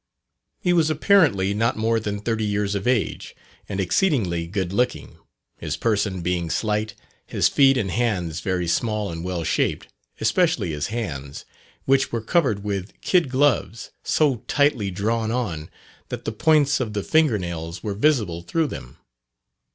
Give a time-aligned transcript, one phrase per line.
[0.59, 3.35] He was apparently not more than thirty years of age,
[3.69, 5.19] and exceedingly good looking
[5.59, 6.95] his person being slight,
[7.27, 11.45] his feet and hands very small and well shaped, especially his hands,
[11.85, 15.69] which were covered with kid gloves, so tightly drawn on,
[16.09, 18.97] that the points of the finger nails were visible through them.